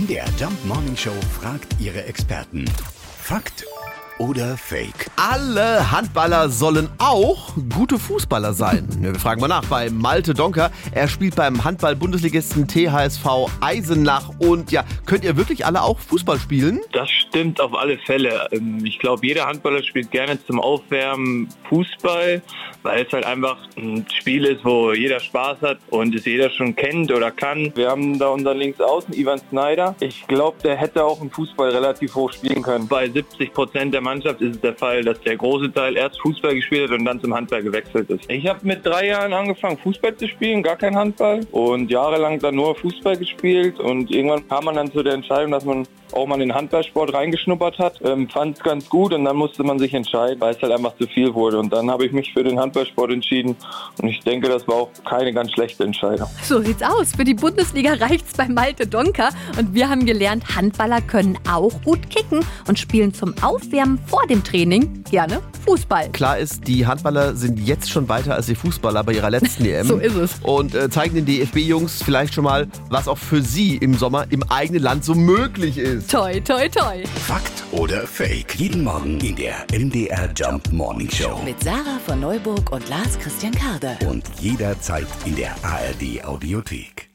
[0.00, 2.64] MDR Jump Morning Show fragt ihre Experten.
[3.22, 3.64] Fakt
[4.18, 5.10] oder Fake?
[5.16, 8.86] Alle Handballer sollen auch gute Fußballer sein.
[9.00, 10.70] Wir fragen mal nach bei Malte Donker.
[10.92, 14.30] Er spielt beim Handball-Bundesligisten THSV Eisenach.
[14.38, 16.80] Und ja, könnt ihr wirklich alle auch Fußball spielen?
[16.92, 18.48] Das stimmt auf alle Fälle.
[18.52, 22.42] Ähm, Ich glaube, jeder Handballer spielt gerne zum Aufwärmen Fußball,
[22.82, 26.74] weil es halt einfach ein Spiel ist, wo jeder Spaß hat und es jeder schon
[26.76, 27.72] kennt oder kann.
[27.74, 29.94] Wir haben da unseren Linksaußen, Ivan Snyder.
[30.00, 32.88] Ich glaube, der hätte auch im Fußball relativ hoch spielen können.
[32.88, 36.54] Bei 70 Prozent der Mannschaft ist es der Fall, dass der große Teil erst Fußball
[36.54, 38.30] gespielt hat und dann zum Handball gewechselt ist.
[38.30, 42.54] Ich habe mit drei Jahren angefangen, Fußball zu spielen, gar kein Handball und jahrelang dann
[42.54, 46.34] nur Fußball gespielt und irgendwann kam man dann zu der Entscheidung, dass man auch mal
[46.34, 49.94] in den Handballsport reingeschnuppert hat, ähm, fand es ganz gut und dann musste man sich
[49.94, 51.58] entscheiden, weil es halt einfach zu viel wurde.
[51.58, 53.56] Und dann habe ich mich für den Handballsport entschieden
[54.00, 56.28] und ich denke, das war auch keine ganz schlechte Entscheidung.
[56.42, 57.12] So sieht's aus.
[57.16, 59.30] Für die Bundesliga reicht's bei Malte Donker.
[59.58, 64.44] Und wir haben gelernt, Handballer können auch gut kicken und spielen zum Aufwärmen vor dem
[64.44, 66.10] Training gerne Fußball.
[66.10, 69.86] Klar ist, die Handballer sind jetzt schon weiter als die Fußballer bei ihrer letzten EM.
[69.86, 70.34] So ist es.
[70.42, 74.42] Und äh, zeigen den DFB-Jungs vielleicht schon mal, was auch für sie im Sommer im
[74.44, 76.10] eigenen Land so möglich ist.
[76.10, 77.02] Toi, toi, toi.
[77.26, 78.54] Fakt oder Fake?
[78.56, 81.40] Jeden Morgen in der MDR Jump Morning Show.
[81.44, 83.96] Mit Sarah von Neuburg und Lars Christian Karde.
[84.06, 87.09] Und jederzeit in der ARD Audiothek.